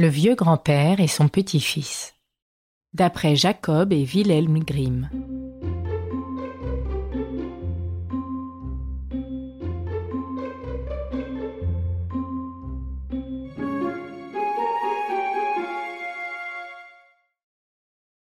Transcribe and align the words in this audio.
Le 0.00 0.06
vieux 0.06 0.36
grand-père 0.36 1.00
et 1.00 1.08
son 1.08 1.26
petit-fils. 1.26 2.14
D'après 2.92 3.34
Jacob 3.34 3.92
et 3.92 4.04
Wilhelm 4.04 4.60
Grimm. 4.60 5.10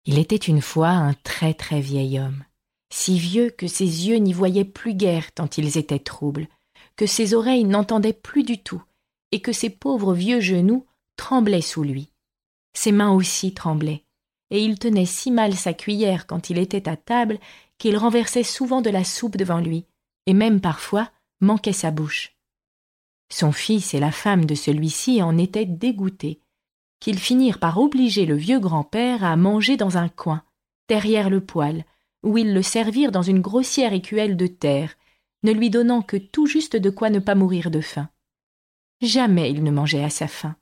Il 0.05 0.21
était 0.21 0.37
une 0.37 0.63
fois 0.63 0.91
un 0.91 1.15
très 1.25 1.55
très 1.55 1.81
vieil 1.81 2.21
homme, 2.21 2.45
si 2.93 3.19
vieux 3.19 3.51
que 3.51 3.67
ses 3.67 4.07
yeux 4.07 4.19
n'y 4.19 4.33
voyaient 4.33 4.65
plus 4.65 4.95
guère 4.95 5.33
tant 5.33 5.49
ils 5.59 5.77
étaient 5.77 5.99
troubles, 5.99 6.47
que 6.95 7.07
ses 7.07 7.35
oreilles 7.35 7.65
n'entendaient 7.65 8.13
plus 8.13 8.45
du 8.45 8.63
tout, 8.63 8.85
et 9.33 9.41
que 9.41 9.51
ses 9.51 9.71
pauvres 9.71 10.15
vieux 10.15 10.39
genoux 10.39 10.87
tremblaient 11.17 11.61
sous 11.61 11.83
lui. 11.83 12.11
Ses 12.75 12.93
mains 12.93 13.13
aussi 13.13 13.55
tremblaient, 13.55 14.05
et 14.51 14.63
il 14.63 14.79
tenait 14.79 15.07
si 15.07 15.31
mal 15.31 15.55
sa 15.55 15.73
cuillère 15.73 16.27
quand 16.27 16.51
il 16.51 16.59
était 16.59 16.89
à 16.89 16.97
table 16.97 17.39
qu'il 17.79 17.97
renversait 17.97 18.43
souvent 18.43 18.83
de 18.83 18.91
la 18.91 19.05
soupe 19.05 19.37
devant 19.37 19.61
lui, 19.61 19.87
et 20.27 20.35
même 20.35 20.61
parfois 20.61 21.11
manquait 21.41 21.73
sa 21.73 21.91
bouche. 21.91 22.37
Son 23.31 23.53
fils 23.53 23.95
et 23.95 24.01
la 24.01 24.13
femme 24.13 24.45
de 24.45 24.55
celui-ci 24.55 25.23
en 25.23 25.39
étaient 25.39 25.67
dégoûtés, 25.67 26.41
qu'ils 27.01 27.19
finirent 27.19 27.59
par 27.59 27.79
obliger 27.79 28.27
le 28.27 28.37
vieux 28.37 28.61
grand-père 28.61 29.25
à 29.25 29.37
manger 29.37 29.77
dans 29.77 29.99
un 29.99 30.09
coin, 30.09 30.43
derrière 30.89 31.31
le 31.31 31.41
poêle, 31.41 31.85
où 32.23 32.39
ils 32.39 32.55
le 32.55 32.63
servirent 32.63 33.13
dans 33.13 33.23
une 33.23 33.41
grossière 33.41 33.93
écuelle 33.93 34.37
de 34.37 34.47
terre, 34.47 34.95
ne 35.43 35.53
lui 35.53 35.69
donnant 35.69 36.03
que 36.03 36.17
tout 36.17 36.47
juste 36.47 36.77
de 36.77 36.91
quoi 36.91 37.11
ne 37.11 37.19
pas 37.19 37.35
mourir 37.35 37.71
de 37.71 37.81
faim. 37.81 38.09
Jamais 39.03 39.51
il 39.51 39.63
ne 39.63 39.71
mangeait 39.71 40.03
à 40.03 40.11
sa 40.11 40.29
faim. 40.29 40.57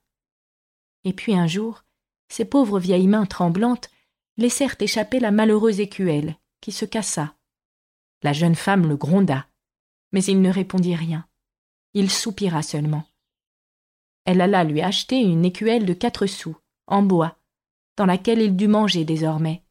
Et 1.04 1.12
puis 1.12 1.34
un 1.34 1.46
jour, 1.46 1.84
ses 2.28 2.44
pauvres 2.44 2.78
vieilles 2.78 3.08
mains 3.08 3.26
tremblantes 3.26 3.90
laissèrent 4.36 4.76
échapper 4.80 5.20
la 5.20 5.30
malheureuse 5.30 5.80
écuelle, 5.80 6.36
qui 6.60 6.72
se 6.72 6.84
cassa. 6.84 7.34
La 8.22 8.32
jeune 8.32 8.54
femme 8.54 8.88
le 8.88 8.96
gronda, 8.96 9.46
mais 10.12 10.24
il 10.24 10.40
ne 10.40 10.50
répondit 10.50 10.94
rien. 10.94 11.26
Il 11.94 12.10
soupira 12.10 12.62
seulement. 12.62 13.04
Elle 14.24 14.40
alla 14.40 14.64
lui 14.64 14.80
acheter 14.80 15.18
une 15.18 15.44
écuelle 15.44 15.84
de 15.84 15.92
quatre 15.92 16.26
sous, 16.26 16.56
en 16.86 17.02
bois, 17.02 17.36
dans 17.96 18.06
laquelle 18.06 18.40
il 18.40 18.56
dut 18.56 18.68
manger 18.68 19.04
désormais. 19.04 19.62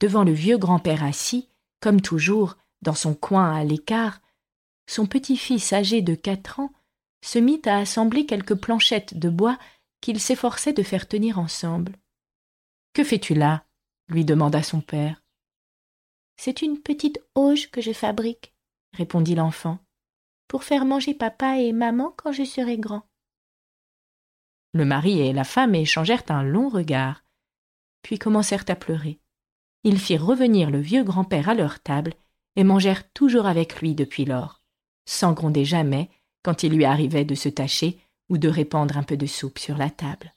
Devant 0.00 0.24
le 0.24 0.32
vieux 0.32 0.58
grand-père 0.58 1.04
assis, 1.04 1.48
comme 1.80 2.00
toujours, 2.00 2.56
dans 2.82 2.94
son 2.94 3.14
coin 3.14 3.54
à 3.54 3.62
l'écart, 3.64 4.20
son 4.86 5.06
petit-fils 5.06 5.72
âgé 5.72 6.02
de 6.02 6.14
quatre 6.14 6.58
ans 6.58 6.72
se 7.24 7.38
mit 7.38 7.62
à 7.66 7.78
assembler 7.78 8.26
quelques 8.26 8.56
planchettes 8.56 9.16
de 9.16 9.30
bois 9.30 9.58
qu'il 10.02 10.20
s'efforçait 10.20 10.74
de 10.74 10.82
faire 10.82 11.08
tenir 11.08 11.38
ensemble. 11.38 11.96
Que 12.92 13.04
fais-tu 13.04 13.32
là? 13.32 13.64
lui 14.08 14.26
demanda 14.26 14.62
son 14.62 14.82
père. 14.82 15.22
C'est 16.36 16.60
une 16.60 16.78
petite 16.80 17.22
auge 17.34 17.70
que 17.70 17.80
je 17.80 17.92
fabrique, 17.92 18.52
répondit 18.92 19.34
l'enfant, 19.34 19.78
pour 20.48 20.64
faire 20.64 20.84
manger 20.84 21.14
papa 21.14 21.58
et 21.58 21.72
maman 21.72 22.12
quand 22.16 22.32
je 22.32 22.44
serai 22.44 22.76
grand. 22.76 23.08
Le 24.74 24.84
mari 24.84 25.20
et 25.20 25.32
la 25.32 25.44
femme 25.44 25.74
échangèrent 25.74 26.24
un 26.28 26.42
long 26.42 26.68
regard, 26.68 27.24
puis 28.02 28.18
commencèrent 28.18 28.64
à 28.68 28.74
pleurer. 28.74 29.20
Ils 29.84 30.00
firent 30.00 30.26
revenir 30.26 30.70
le 30.70 30.80
vieux 30.80 31.04
grand-père 31.04 31.48
à 31.48 31.54
leur 31.54 31.80
table 31.80 32.14
et 32.56 32.64
mangèrent 32.64 33.10
toujours 33.12 33.46
avec 33.46 33.80
lui 33.80 33.94
depuis 33.94 34.24
lors, 34.24 34.62
sans 35.06 35.32
gronder 35.32 35.64
jamais 35.64 36.10
quand 36.42 36.64
il 36.64 36.74
lui 36.74 36.84
arrivait 36.84 37.24
de 37.24 37.34
se 37.34 37.48
tâcher 37.48 37.98
ou 38.32 38.38
de 38.38 38.48
répandre 38.48 38.96
un 38.96 39.02
peu 39.02 39.18
de 39.18 39.26
soupe 39.26 39.58
sur 39.58 39.76
la 39.76 39.90
table. 39.90 40.32